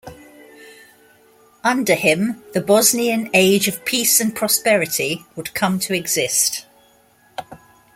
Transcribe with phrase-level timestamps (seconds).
[1.63, 6.65] Under him, the "Bosnian Age of Peace and Prosperity" would come to exist.